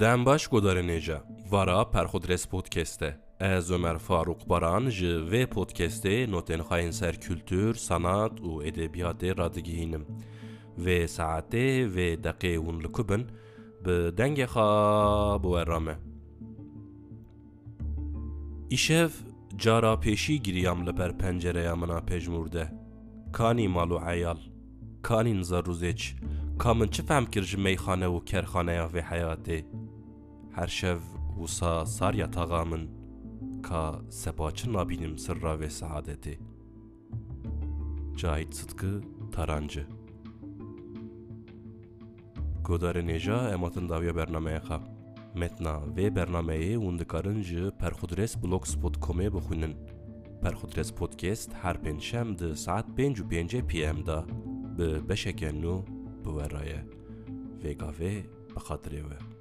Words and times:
Дем 0.00 0.24
баш 0.24 0.48
годаренеҷа. 0.48 1.18
Вара 1.50 1.84
Perhodres 1.92 2.46
подкесте. 2.46 3.16
Ez 3.40 3.70
Ömer 3.70 3.98
Faruk 4.06 4.40
Baran 4.48 4.90
ji 4.90 5.12
V 5.30 5.32
podcastê 5.46 6.16
notenxayên 6.32 6.90
ser 6.90 7.14
kültür, 7.20 7.74
sanat 7.74 8.40
û 8.40 8.50
edebiyatê 8.68 9.38
radigihînim. 9.38 10.04
Vê 10.84 10.98
saetê 11.16 11.66
vê 11.94 12.08
deqê 12.24 12.56
hûn 12.56 12.82
li 12.82 12.92
ku 12.92 13.08
bin 13.08 13.22
bi 13.84 13.96
dengê 14.18 14.46
xwe 14.54 14.68
biwera 15.42 15.80
me. 15.80 15.96
Îşev 18.70 19.10
cara 19.56 19.94
pêşî 19.94 20.42
giriyam 20.42 20.86
li 20.86 20.98
ber 20.98 21.18
pencereya 21.18 21.76
min 21.76 21.88
a 21.88 22.00
pejmûr 22.10 22.52
de. 22.52 22.64
Kanî 23.32 23.68
mal 23.68 23.90
ka 26.58 26.74
min 26.74 26.88
çi 26.88 27.02
fehm 27.02 27.24
kir 27.32 27.42
ji 27.42 27.56
meyxane 27.56 28.06
û 28.16 28.24
kerxaneya 28.24 28.86
vê 28.94 29.02
heyatê. 29.10 29.58
Her 30.56 30.68
şev 30.68 30.98
wisa 31.38 31.86
sarya 31.86 32.30
taxa 32.30 32.64
ka 33.62 34.00
sepaçı 34.10 34.72
nabînim 34.72 35.18
sirra 35.18 35.60
ve 35.60 35.66
saadetê. 35.66 36.34
Cahit 38.16 38.54
Sıtkı 38.54 39.00
Tarancı 39.32 39.86
Godarê 42.64 43.02
nêja 43.06 43.52
em 43.54 43.62
hatin 43.62 43.88
dawiya 43.88 44.16
bernameya 44.16 44.58
xwe. 44.58 44.78
Metna 45.34 45.74
vê 45.96 46.06
bernameyê 46.16 46.76
hûn 46.76 46.98
dikarin 46.98 47.42
ji 47.42 47.70
Perxudres 47.80 48.36
blogspot.comê 48.42 49.34
bixwînin. 49.34 49.74
Perxudres 50.42 50.90
Podcast 50.92 51.50
her 51.62 51.76
pênçem 51.76 52.38
di 52.38 52.56
saet 52.56 52.86
pênc 52.96 53.16
û 53.22 53.24
pêncê 53.32 53.60
PM 53.70 54.06
da 54.06 54.24
bi 54.78 55.08
beşeke 55.08 55.50
برای 56.32 56.74
ویگا 57.62 57.92
وی 57.92 58.24
به 59.02 59.33